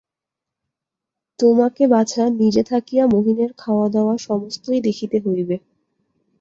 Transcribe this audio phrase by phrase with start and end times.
[1.39, 5.55] তোমাকে বাছা, নিজে থাকিয়া মহিনের খাওয়াদাওয়া সমস্তই দেখিতে হইবে।